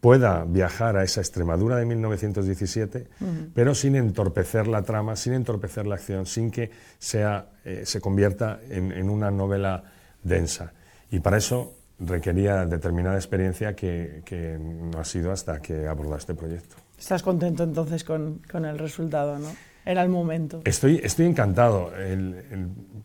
pueda 0.00 0.42
viajar 0.44 0.96
a 0.96 1.04
esa 1.04 1.20
Extremadura 1.20 1.76
de 1.76 1.86
1917, 1.86 3.06
pero 3.54 3.72
sin 3.76 3.94
entorpecer 3.94 4.66
la 4.66 4.82
trama, 4.82 5.14
sin 5.14 5.34
entorpecer 5.34 5.86
la 5.86 5.94
acción, 5.94 6.26
sin 6.26 6.50
que 6.50 6.72
sea, 6.98 7.50
eh, 7.64 7.82
se 7.84 8.00
convierta 8.00 8.58
en, 8.68 8.90
en, 8.90 9.08
una 9.08 9.30
novela 9.30 9.84
densa. 10.24 10.72
Y 11.12 11.20
para 11.20 11.36
eso 11.36 11.79
requería 12.00 12.64
determinada 12.66 13.16
experiencia 13.16 13.74
que, 13.74 14.22
que, 14.24 14.58
no 14.58 14.98
ha 14.98 15.04
sido 15.04 15.32
hasta 15.32 15.60
que 15.60 15.82
he 15.82 15.88
abordado 15.88 16.16
este 16.16 16.34
proyecto. 16.34 16.76
¿Estás 16.98 17.22
contento 17.22 17.62
entonces 17.62 18.04
con, 18.04 18.40
con 18.50 18.64
el 18.64 18.78
resultado, 18.78 19.38
no? 19.38 19.48
Era 19.84 20.02
el 20.02 20.08
momento. 20.08 20.60
Estoy, 20.64 21.00
estoy 21.02 21.26
encantado, 21.26 21.90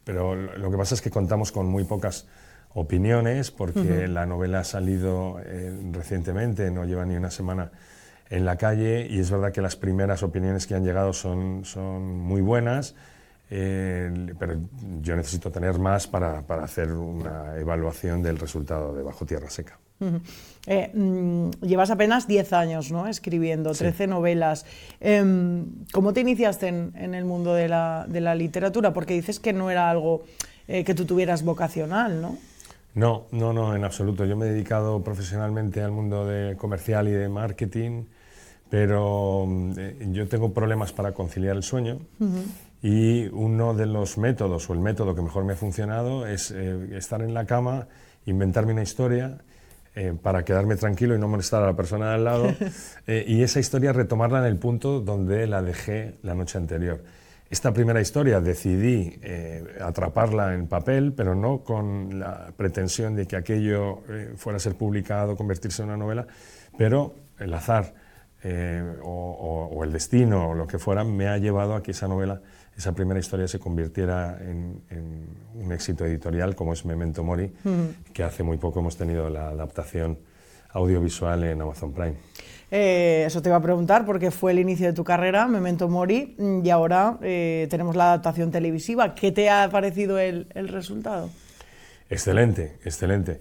pero 0.03 0.35
lo 0.35 0.71
que 0.71 0.77
pasa 0.77 0.95
es 0.95 1.01
que 1.01 1.09
contamos 1.09 1.51
con 1.51 1.67
muy 1.67 1.85
pocas 1.85 2.27
opiniones 2.73 3.51
porque 3.51 4.07
la 4.09 4.25
novela 4.25 4.59
ha 4.59 4.63
salido 4.65 5.39
eh, 5.45 5.73
recientemente, 5.93 6.69
no 6.71 6.83
lleva 6.83 7.05
ni 7.05 7.15
una 7.15 7.31
semana 7.31 7.71
en 8.29 8.43
la 8.43 8.57
calle 8.57 9.07
y 9.09 9.19
es 9.19 9.31
verdad 9.31 9.53
que 9.53 9.61
las 9.61 9.77
primeras 9.77 10.23
opiniones 10.23 10.67
que 10.67 10.75
han 10.75 10.83
llegado 10.83 11.13
son, 11.13 11.63
son 11.63 12.17
muy 12.17 12.41
buenas 12.41 12.95
eh, 13.49 14.33
pero 14.39 14.59
yo 15.01 15.15
necesito 15.15 15.51
tener 15.51 15.77
más 15.77 16.07
para, 16.07 16.41
para, 16.41 16.63
hacer 16.63 16.91
una 16.91 17.57
evaluación 17.57 18.23
del 18.23 18.39
resultado 18.39 18.93
de 18.93 19.03
Bajo 19.03 19.25
Tierra 19.25 19.49
Seca. 19.49 19.77
Eh, 20.67 20.91
mm, 20.93 21.51
llevas 21.61 21.89
apenas 21.89 22.27
10 22.27 22.53
años 22.53 22.91
¿no? 22.91 23.07
escribiendo, 23.07 23.71
13 23.73 24.07
novelas. 24.07 24.65
Em, 24.99 25.85
¿Cómo 25.93 26.11
te 26.11 26.21
iniciaste 26.21 26.67
en, 26.67 26.93
en 26.95 27.13
el 27.13 27.23
mundo 27.23 27.53
de 27.53 27.69
la, 27.69 28.05
de 28.07 28.19
la, 28.19 28.35
literatura? 28.35 28.91
Porque 28.93 29.13
dices 29.13 29.39
que 29.39 29.53
no 29.53 29.69
era 29.69 29.89
algo 29.89 30.23
eh, 30.67 30.83
que 30.83 30.93
tú 30.93 31.05
tuvieras 31.05 31.43
vocacional, 31.43 32.21
¿no? 32.21 32.37
No, 32.95 33.27
no, 33.31 33.53
no, 33.53 33.75
en 33.75 33.83
absoluto. 33.83 34.25
Yo 34.25 34.35
me 34.35 34.47
he 34.47 34.49
dedicado 34.49 35.03
profesionalmente 35.03 35.81
al 35.81 35.91
mundo 35.91 36.25
de 36.25 36.55
comercial 36.55 37.07
y 37.07 37.11
de 37.11 37.29
marketing, 37.29 38.05
pero 38.69 39.47
yo 40.11 40.27
tengo 40.27 40.53
problemas 40.53 40.93
para 40.93 41.13
conciliar 41.13 41.57
el 41.57 41.63
sueño. 41.63 41.99
Y 42.81 43.27
uno 43.27 43.73
de 43.73 43.85
los 43.85 44.17
métodos, 44.17 44.69
o 44.69 44.73
el 44.73 44.79
método 44.79 45.15
que 45.15 45.21
mejor 45.21 45.43
me 45.43 45.53
ha 45.53 45.55
funcionado, 45.55 46.27
es 46.27 46.51
eh, 46.51 46.95
estar 46.97 47.21
en 47.21 47.33
la 47.33 47.45
cama, 47.45 47.87
inventarme 48.25 48.73
una 48.73 48.83
historia 48.83 49.39
eh, 49.95 50.13
para 50.21 50.43
quedarme 50.43 50.75
tranquilo 50.75 51.15
y 51.15 51.19
no 51.19 51.27
molestar 51.27 51.63
a 51.63 51.67
la 51.67 51.75
persona 51.75 52.09
de 52.09 52.15
al 52.15 52.23
lado, 52.23 52.53
eh, 53.07 53.25
y 53.27 53.41
esa 53.43 53.59
historia 53.59 53.93
retomarla 53.93 54.39
en 54.39 54.45
el 54.45 54.57
punto 54.57 54.99
donde 54.99 55.47
la 55.47 55.61
dejé 55.61 56.15
la 56.21 56.35
noche 56.35 56.57
anterior. 56.57 57.03
Esta 57.49 57.73
primera 57.73 58.01
historia 58.01 58.41
decidí 58.41 59.19
atraparla 59.79 60.55
en 60.55 60.67
papel, 60.67 61.13
pero 61.13 61.35
no 61.35 61.59
con 61.59 62.19
la 62.19 62.51
pretensión 62.57 63.15
de 63.15 63.27
que 63.27 63.35
aquello 63.35 64.01
fuera 64.35 64.57
a 64.57 64.59
ser 64.59 64.75
publicado, 64.75 65.35
convertirse 65.35 65.83
en 65.83 65.89
una 65.89 65.97
novela, 65.97 66.25
pero 66.75 67.13
el 67.37 67.53
azar 67.53 67.93
o, 69.03 69.69
o, 69.71 69.83
el 69.83 69.93
destino 69.93 70.49
o 70.49 70.53
lo 70.55 70.65
que 70.65 70.79
fuera 70.79 71.03
me 71.03 71.27
ha 71.27 71.37
llevado 71.37 71.75
a 71.75 71.83
que 71.83 71.91
esa 71.91 72.07
novela 72.07 72.41
esa 72.77 72.93
primera 72.93 73.19
historia 73.19 73.47
se 73.47 73.59
convirtiera 73.59 74.37
en, 74.41 74.81
un 75.53 75.71
éxito 75.71 76.05
editorial 76.05 76.55
como 76.55 76.73
es 76.73 76.85
Memento 76.85 77.23
Mori, 77.23 77.51
que 78.13 78.23
hace 78.23 78.43
muy 78.43 78.57
poco 78.57 78.79
hemos 78.79 78.97
tenido 78.97 79.29
la 79.29 79.49
adaptación 79.49 80.17
audiovisual 80.71 81.43
en 81.45 81.61
Amazon 81.61 81.93
Prime. 81.93 82.15
Eh, 82.71 83.23
eso 83.25 83.41
te 83.41 83.49
iba 83.49 83.57
a 83.57 83.61
preguntar 83.61 84.05
porque 84.05 84.31
fue 84.31 84.51
el 84.51 84.59
inicio 84.59 84.87
de 84.87 84.93
tu 84.93 85.03
carrera, 85.03 85.47
Memento 85.47 85.87
Mori, 85.87 86.35
y 86.37 86.69
ahora 86.69 87.17
eh, 87.21 87.67
tenemos 87.69 87.95
la 87.95 88.09
adaptación 88.09 88.51
televisiva. 88.51 89.15
¿Qué 89.15 89.31
te 89.31 89.49
ha 89.49 89.69
parecido 89.69 90.19
el, 90.19 90.47
resultado? 90.53 91.29
Excelente, 92.09 92.77
excelente. 92.83 93.39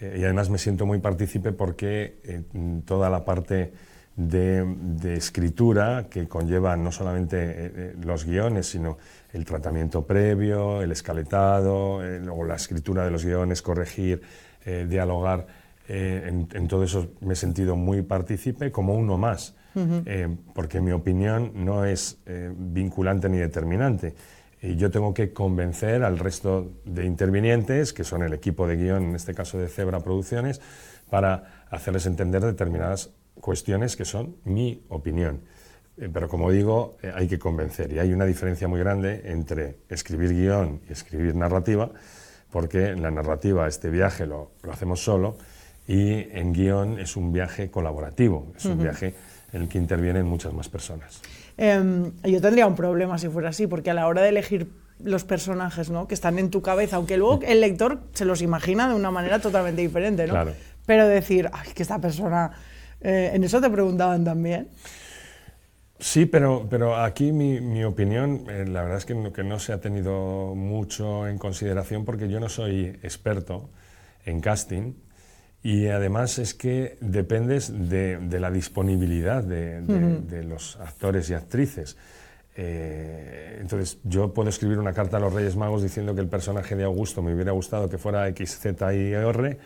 Eh, 0.00 0.16
y 0.20 0.24
además 0.24 0.50
me 0.50 0.58
siento 0.58 0.86
muy 0.86 0.98
partícipe 0.98 1.52
porque 1.52 2.44
toda 2.84 3.08
la 3.08 3.24
parte 3.24 3.72
de, 4.16 5.14
escritura 5.16 6.06
que 6.10 6.28
conlleva 6.28 6.76
no 6.76 6.92
solamente 6.92 7.36
eh, 7.38 7.52
eh, 7.56 7.94
los 8.02 8.24
guiones, 8.24 8.66
sino 8.66 8.98
el 9.32 9.44
tratamiento 9.44 10.06
previo, 10.06 10.82
el 10.82 10.92
escaletado, 10.92 12.04
eh, 12.04 12.20
luego 12.20 12.44
la 12.44 12.56
escritura 12.56 13.04
de 13.04 13.10
los 13.10 13.24
guiones, 13.24 13.62
corregir, 13.62 14.22
dialogar. 14.64 15.44
En, 15.88 16.68
todo 16.68 16.84
eso 16.84 17.08
me 17.20 17.32
he 17.32 17.36
sentido 17.36 17.74
muy 17.74 18.02
partícipe 18.02 18.70
como 18.70 18.94
uno 18.94 19.18
más, 19.18 19.56
porque 20.54 20.80
mi 20.80 20.92
opinión 20.92 21.50
no 21.64 21.84
es 21.84 22.18
vinculante 22.56 23.28
ni 23.28 23.38
determinante. 23.38 24.14
Y 24.62 24.76
yo 24.76 24.92
tengo 24.92 25.12
que 25.12 25.32
convencer 25.32 26.04
al 26.04 26.20
resto 26.20 26.70
de 26.84 27.04
intervinientes, 27.06 27.92
que 27.92 28.04
son 28.04 28.22
el 28.22 28.32
equipo 28.34 28.68
de 28.68 28.76
guion, 28.76 29.02
en 29.02 29.16
este 29.16 29.34
caso 29.34 29.58
de 29.58 29.66
Zebra 29.66 29.98
Producciones, 29.98 30.60
para 31.10 31.64
hacerles 31.68 32.06
entender 32.06 32.42
determinadas 32.42 33.10
cuestiones 33.40 33.96
que 33.96 34.04
son 34.04 34.36
mi 34.44 34.82
opinión. 34.88 35.40
Eh, 35.98 36.08
pero 36.12 36.28
como 36.28 36.50
digo, 36.50 36.96
eh, 37.02 37.12
hay 37.14 37.28
que 37.28 37.38
convencer 37.38 37.92
y 37.92 37.98
hay 37.98 38.12
una 38.12 38.24
diferencia 38.24 38.68
muy 38.68 38.80
grande 38.80 39.22
entre 39.26 39.78
escribir 39.88 40.32
guion 40.32 40.80
y 40.88 40.92
escribir 40.92 41.34
narrativa, 41.34 41.90
porque 42.50 42.88
en 42.88 43.02
la 43.02 43.10
narrativa 43.10 43.66
este 43.68 43.90
viaje 43.90 44.26
lo, 44.26 44.52
lo 44.62 44.72
hacemos 44.72 45.02
solo 45.02 45.36
y 45.86 46.28
en 46.36 46.52
guion 46.52 46.98
es 46.98 47.16
un 47.16 47.32
viaje 47.32 47.70
colaborativo, 47.70 48.52
es 48.56 48.64
un 48.64 48.82
viaje 48.82 49.14
en 49.52 49.62
el 49.62 49.68
que 49.68 49.78
intervienen 49.78 50.26
muchas 50.26 50.52
más 50.52 50.68
personas. 50.68 51.20
Em, 51.56 52.12
yo 52.24 52.40
tendría 52.40 52.66
un 52.66 52.76
problema 52.76 53.18
si 53.18 53.28
fuera 53.28 53.50
así, 53.50 53.66
porque 53.66 53.90
a 53.90 53.94
la 53.94 54.06
hora 54.06 54.22
de 54.22 54.30
elegir 54.30 54.68
los 55.02 55.24
personajes 55.24 55.90
¿no? 55.90 56.06
que 56.06 56.14
están 56.14 56.38
en 56.38 56.50
tu 56.50 56.62
cabeza, 56.62 56.96
aunque 56.96 57.16
luego 57.16 57.40
el 57.42 57.60
lector 57.60 58.00
se 58.12 58.24
los 58.24 58.40
imagina 58.40 58.88
de 58.88 58.94
una 58.94 59.10
manera 59.10 59.40
totalmente 59.40 59.82
diferente, 59.82 60.26
¿no? 60.26 60.32
Claro. 60.32 60.52
pero 60.86 61.08
decir, 61.08 61.50
Ay, 61.52 61.70
que 61.74 61.82
esta 61.82 61.98
persona 62.00 62.52
eh, 63.02 63.30
¿En 63.34 63.44
eso 63.44 63.60
te 63.60 63.70
preguntaban 63.70 64.24
también? 64.24 64.68
Sí, 65.98 66.26
pero, 66.26 66.66
pero 66.68 66.96
aquí 66.96 67.30
mi, 67.30 67.60
mi 67.60 67.84
opinión, 67.84 68.44
eh, 68.48 68.64
la 68.66 68.82
verdad 68.82 68.98
es 68.98 69.04
que 69.04 69.14
no, 69.14 69.32
que 69.32 69.44
no, 69.44 69.60
se 69.60 69.72
ha 69.72 69.80
tenido 69.80 70.54
mucho 70.56 71.28
en 71.28 71.38
consideración 71.38 72.04
porque 72.04 72.28
yo 72.28 72.40
no 72.40 72.48
soy 72.48 72.86
experto 73.02 73.70
en 74.24 74.40
casting 74.40 74.94
y 75.62 75.86
además 75.86 76.38
es 76.38 76.54
que 76.54 76.96
dependes 77.00 77.88
de, 77.88 78.18
de 78.18 78.40
la 78.40 78.50
disponibilidad 78.50 79.44
de, 79.44 79.80
de, 79.80 80.42
los 80.42 80.76
actores 80.80 81.30
y 81.30 81.34
actrices. 81.34 81.96
Eh, 82.56 83.41
entonces, 83.62 84.00
yo 84.02 84.34
puedo 84.34 84.48
escribir 84.48 84.80
una 84.80 84.92
carta 84.92 85.18
a 85.18 85.20
los 85.20 85.32
Reyes 85.32 85.54
Magos 85.54 85.84
diciendo 85.84 86.16
que 86.16 86.20
el 86.20 86.26
personaje 86.26 86.74
de 86.74 86.82
Augusto 86.82 87.22
me 87.22 87.32
hubiera 87.32 87.52
gustado 87.52 87.88
que 87.88 87.96
fuera 87.96 88.26
X, 88.26 88.58
Z 88.58 88.92
y 88.92 89.12
R, 89.12 89.58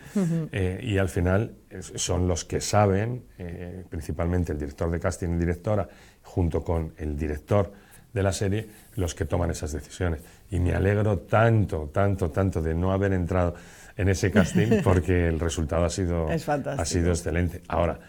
eh, 0.51 0.79
y 0.83 0.99
al 0.99 1.09
final 1.09 1.55
son 1.95 2.27
los 2.27 2.45
que 2.45 2.61
saben, 2.61 3.23
eh, 3.39 3.83
principalmente 3.89 4.51
el 4.51 4.59
director 4.59 4.91
de 4.91 4.99
casting 4.99 5.29
y 5.29 5.37
directora, 5.39 5.89
junto 6.21 6.63
con 6.63 6.93
el 6.97 7.17
director 7.17 7.71
de 8.13 8.21
la 8.21 8.31
serie, 8.31 8.69
los 8.97 9.15
que 9.15 9.25
toman 9.25 9.49
esas 9.49 9.71
decisiones. 9.71 10.21
Y 10.51 10.59
me 10.59 10.75
alegro 10.75 11.17
tanto, 11.21 11.89
tanto, 11.91 12.29
tanto 12.29 12.61
de 12.61 12.75
no 12.75 12.91
haber 12.91 13.13
entrado 13.13 13.55
en 13.95 14.09
ese 14.09 14.29
casting 14.29 14.81
porque 14.83 15.27
el 15.27 15.39
resultado 15.39 15.85
ha 15.85 15.89
sido, 15.89 16.27
ha 16.29 16.85
sido 16.85 17.09
excelente. 17.09 17.63
Ahora, 17.67 17.99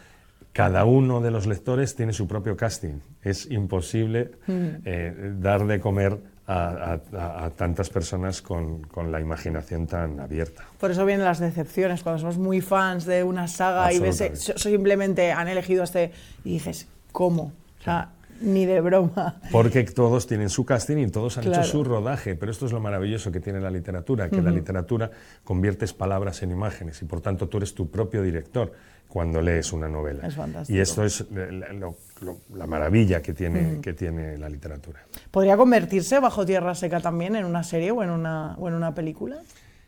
cada 0.52 0.84
uno 0.84 1.20
de 1.20 1.30
los 1.30 1.46
lectores 1.46 1.94
tiene 1.94 2.12
su 2.12 2.26
propio 2.26 2.56
casting. 2.56 3.00
Es 3.22 3.50
imposible 3.50 4.32
eh, 4.48 5.34
dar 5.38 5.66
de 5.66 5.80
comer 5.80 6.18
a, 6.48 7.50
tantas 7.56 7.90
personas 7.90 8.40
con, 8.40 8.88
la 9.10 9.20
imaginación 9.20 9.86
tan 9.86 10.18
abierta. 10.18 10.64
Por 10.78 10.90
eso 10.90 11.04
vienen 11.04 11.24
las 11.24 11.40
decepciones, 11.40 12.02
cuando 12.02 12.20
somos 12.20 12.38
muy 12.38 12.60
fans 12.60 13.04
de 13.04 13.22
una 13.22 13.48
saga 13.48 13.92
y 13.92 13.98
ves, 13.98 14.22
simplemente 14.56 15.32
han 15.32 15.48
elegido 15.48 15.84
este 15.84 16.12
y 16.44 16.54
dices, 16.54 16.88
¿cómo? 17.12 17.52
O 17.80 17.82
sea, 17.84 18.12
ni 18.40 18.66
de 18.66 18.80
broma. 18.80 19.40
Porque 19.50 19.84
todos 19.84 20.26
tienen 20.26 20.48
su 20.48 20.64
casting 20.64 20.98
y 20.98 21.08
todos 21.08 21.38
han 21.38 21.48
hecho 21.48 21.64
su 21.64 21.84
rodaje, 21.84 22.34
pero 22.34 22.52
esto 22.52 22.66
es 22.66 22.72
lo 22.72 22.80
maravilloso 22.80 23.32
que 23.32 23.40
tiene 23.40 23.60
la 23.60 23.70
literatura, 23.70 24.28
que 24.28 24.42
la 24.42 24.50
literatura 24.50 25.10
conviertes 25.44 25.92
palabras 25.92 26.42
en 26.42 26.50
imágenes 26.50 27.00
y 27.02 27.04
por 27.04 27.20
tanto 27.20 27.48
tú 27.48 27.58
eres 27.58 27.74
tu 27.74 27.90
propio 27.90 28.22
director 28.22 28.72
cuando 29.08 29.40
lees 29.40 29.72
una 29.72 29.88
novela. 29.88 30.26
Es 30.26 30.34
fantástico. 30.34 30.76
Y 30.76 30.80
esto 30.80 31.04
es 31.04 31.24
la 32.54 32.66
maravilla 32.66 33.22
que 33.22 33.32
tiene, 33.32 33.80
que 33.80 33.94
tiene 33.94 34.36
la 34.36 34.48
literatura. 34.48 35.00
¿Podría 35.30 35.56
convertirse 35.56 36.20
Bajo 36.20 36.44
Tierra 36.44 36.74
Seca 36.74 37.00
también 37.00 37.34
en 37.36 37.44
una 37.44 37.64
serie 37.64 37.90
o 37.90 38.02
en 38.02 38.10
una, 38.10 38.54
o 38.58 38.68
en 38.68 38.74
una 38.74 38.94
película? 38.94 39.38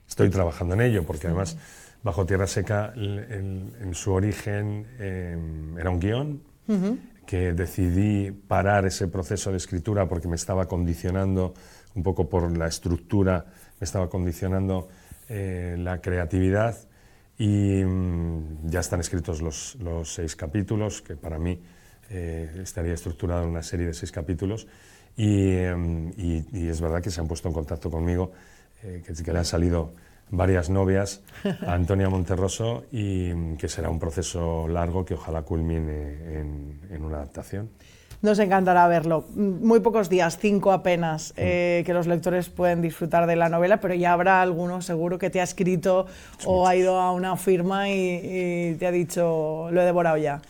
Estoy 0.08 0.30
trabajando 0.30 0.74
en 0.74 0.80
ello, 0.80 1.04
porque 1.04 1.26
además 1.26 1.56
Bajo 2.02 2.24
Tierra 2.24 2.46
Seca 2.46 2.92
en, 2.96 3.90
su 3.92 4.12
origen 4.12 4.86
em, 4.98 5.78
era 5.78 5.90
un 5.90 6.00
guion 6.00 6.40
que 7.30 7.52
decidí 7.52 8.32
parar 8.32 8.86
ese 8.86 9.06
proceso 9.06 9.52
de 9.52 9.58
escritura 9.58 10.08
porque 10.08 10.26
me 10.26 10.34
estaba 10.34 10.66
condicionando 10.66 11.54
un 11.94 12.02
poco 12.02 12.28
por 12.28 12.58
la 12.58 12.66
estructura, 12.66 13.46
me 13.78 13.84
estaba 13.84 14.10
condicionando 14.10 14.88
eh, 15.28 15.76
la 15.78 16.00
creatividad 16.00 16.76
y 17.38 17.84
mm, 17.84 18.66
ya 18.68 18.80
están 18.80 18.98
escritos 18.98 19.42
los, 19.42 19.76
los, 19.76 20.12
seis 20.12 20.34
capítulos, 20.34 21.02
que 21.02 21.14
para 21.14 21.38
mí 21.38 21.62
eh, 22.10 22.50
estaría 22.64 22.94
estructurado 22.94 23.44
en 23.44 23.50
una 23.50 23.62
serie 23.62 23.86
de 23.86 23.94
seis 23.94 24.10
capítulos. 24.10 24.66
Y, 25.16 25.54
mm, 25.54 26.10
y, 26.16 26.68
es 26.68 26.80
verdad 26.80 27.00
que 27.00 27.12
se 27.12 27.20
han 27.20 27.28
puesto 27.28 27.46
en 27.46 27.54
contacto 27.54 27.92
conmigo, 27.92 28.32
eh, 28.82 29.04
que, 29.06 29.12
que, 29.12 29.32
le 29.32 29.38
han 29.38 29.44
salido 29.44 29.94
varias 30.30 30.70
novias 30.70 31.22
a 31.66 31.74
Antonia 31.74 32.08
Monterroso 32.08 32.84
y 32.92 33.32
mm, 33.34 33.56
que 33.56 33.68
será 33.68 33.90
un 33.90 33.98
proceso 33.98 34.68
largo 34.68 35.04
que 35.04 35.14
ojalá 35.14 35.42
culmine 35.42 36.38
en, 36.38 36.80
en 36.90 37.04
una 37.04 37.18
adaptación. 37.18 37.70
nos 38.22 38.38
encantará 38.38 38.86
verlo. 38.86 39.24
Muy 39.34 39.80
pocos 39.80 40.08
días, 40.08 40.38
cinco 40.38 40.72
apenas, 40.72 41.32
eh, 41.36 41.82
que 41.86 41.94
los 41.94 42.06
lectores 42.06 42.48
pueden 42.48 42.82
disfrutar 42.82 43.26
de 43.26 43.36
la 43.36 43.48
novela, 43.48 43.80
pero 43.80 43.94
ya 43.94 44.12
habrá 44.12 44.42
alguno 44.42 44.82
seguro 44.82 45.18
que 45.18 45.30
te 45.30 45.40
ha 45.40 45.44
escrito 45.44 46.06
o 46.44 46.66
ha 46.66 46.76
ido 46.76 47.00
a 47.00 47.12
una 47.12 47.36
firma 47.36 47.88
y, 47.88 48.76
te 48.78 48.86
ha 48.86 48.90
dicho, 48.90 49.68
lo 49.70 49.80
he 49.80 49.84
devorado 49.84 50.16
ya. 50.18 50.42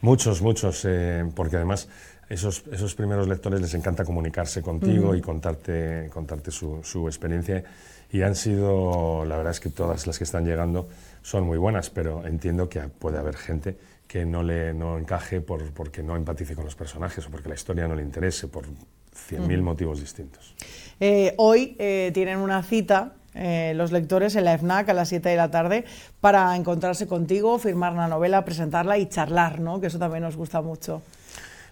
Muchos, 0.00 0.42
muchos, 0.42 0.84
eh, 0.84 1.28
porque 1.34 1.56
además 1.56 1.88
esos, 2.28 2.64
esos 2.70 2.94
primeros 2.94 3.28
lectores 3.28 3.60
les 3.60 3.74
encanta 3.74 4.04
comunicarse 4.04 4.62
contigo 4.62 5.14
y 5.14 5.20
contarte, 5.20 6.10
contarte 6.12 6.50
su, 6.50 6.80
su, 6.82 7.06
experiencia. 7.08 7.64
Y 8.10 8.22
han 8.22 8.34
sido, 8.34 9.24
la 9.24 9.36
verdad 9.36 9.52
es 9.52 9.60
que 9.60 9.70
todas 9.70 10.06
las 10.06 10.18
que 10.18 10.24
están 10.24 10.44
llegando 10.44 10.88
son 11.22 11.44
muy 11.44 11.58
buenas, 11.58 11.90
pero 11.90 12.26
entiendo 12.26 12.68
que 12.68 12.80
puede 12.80 13.18
haber 13.18 13.36
gente 13.36 13.76
que 14.06 14.24
no 14.24 14.42
le 14.42 14.72
no 14.72 14.98
encaje 14.98 15.40
por, 15.40 15.72
porque 15.72 16.02
no 16.02 16.16
empatice 16.16 16.54
con 16.54 16.64
los 16.64 16.74
personajes 16.74 17.26
o 17.26 17.30
porque 17.30 17.48
la 17.48 17.54
historia 17.54 17.86
no 17.86 17.94
le 17.94 18.02
interese, 18.02 18.48
por 18.48 18.64
100.000 18.64 19.60
motivos 19.60 20.00
distintos. 20.00 20.54
Eh, 21.00 21.34
hoy 21.36 21.76
eh, 21.78 22.10
tienen 22.14 22.38
una 22.38 22.62
cita 22.62 23.14
eh, 23.34 23.72
los 23.76 23.92
lectores 23.92 24.34
en 24.36 24.44
la 24.44 24.56
FNAC 24.58 24.88
a 24.88 24.94
las 24.94 25.10
7 25.10 25.28
de 25.28 25.36
la 25.36 25.50
tarde 25.50 25.84
para 26.20 26.56
encontrarse 26.56 27.06
contigo, 27.06 27.58
firmar 27.58 27.92
una 27.92 28.08
novela, 28.08 28.44
presentarla 28.44 28.98
y 28.98 29.06
charlar, 29.06 29.60
¿no? 29.60 29.80
que 29.80 29.86
eso 29.86 29.98
también 29.98 30.24
nos 30.24 30.36
gusta 30.36 30.60
mucho. 30.60 31.02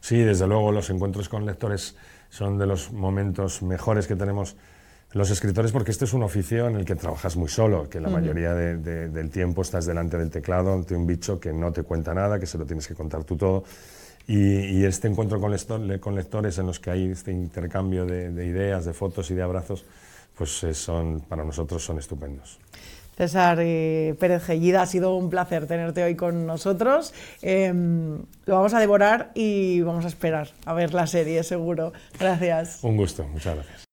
Sí, 0.07 0.19
desde 0.19 0.47
luego 0.47 0.71
los 0.71 0.89
encuentros 0.91 1.29
con 1.29 1.45
lectores 1.45 1.97
son 2.31 2.59
de 2.59 2.67
los 2.67 2.93
momentos 2.93 3.61
mejores 3.63 4.07
que 4.07 4.15
tenemos 4.15 4.55
los 5.11 5.31
escritores 5.31 5.73
porque 5.73 5.91
este 5.91 6.05
es 6.05 6.13
un 6.13 6.23
oficio 6.23 6.69
en 6.69 6.77
el 6.77 6.85
que 6.85 6.95
trabajas 6.95 7.37
muy 7.37 7.49
solo, 7.49 7.91
que 7.91 8.01
la 8.01 8.09
mayoría 8.09 8.55
del 8.55 9.31
tiempo 9.31 9.63
estás 9.63 9.85
delante 9.85 10.17
del 10.17 10.31
teclado 10.31 10.75
ante 10.75 10.95
un 10.95 11.09
bicho 11.09 11.41
que 11.41 11.53
no 11.53 11.73
te 11.73 11.83
cuenta 11.83 12.15
nada, 12.15 12.39
que 12.39 12.47
se 12.47 12.57
lo 12.57 12.65
tienes 12.65 12.87
que 12.87 12.95
contar 12.95 13.25
tú 13.25 13.37
todo. 13.37 13.65
Y, 14.29 14.85
este 14.85 15.09
encuentro 15.09 15.41
con, 15.41 15.53
con, 15.99 16.15
lectores 16.15 16.57
en 16.59 16.67
los 16.67 16.79
que 16.79 16.91
hay 16.91 17.11
este 17.11 17.33
intercambio 17.33 18.07
de, 18.07 18.47
ideas, 18.47 18.85
de 18.85 18.93
fotos 18.93 19.29
y 19.33 19.35
de 19.35 19.43
abrazos, 19.43 19.85
pues 20.39 20.63
eh, 20.63 20.73
son, 20.73 21.19
para 21.23 21.43
nosotros 21.43 21.85
son 21.85 21.99
estupendos. 21.99 22.61
César 23.17 23.59
eh, 23.61 24.15
Pérez 24.21 24.45
Gellida, 24.45 24.83
ha 24.83 24.87
sido 24.87 25.17
un 25.17 25.31
placer 25.31 25.67
tenerte 25.67 26.05
hoy 26.05 26.17
con 26.17 26.47
nosotros. 26.47 27.15
Em, 27.43 28.19
lo 28.45 28.55
vamos 28.55 28.75
a 28.75 28.81
devorar 28.81 29.31
y 29.35 29.81
vamos 29.81 30.05
a 30.05 30.09
esperar 30.09 30.49
a 30.65 30.75
ver 30.75 30.93
la 30.93 31.07
serie, 31.07 31.43
seguro. 31.43 31.93
Gracias. 32.19 32.81
Un 32.83 32.97
gusto, 32.97 33.25
muchas 33.25 33.55
gracias. 33.55 33.77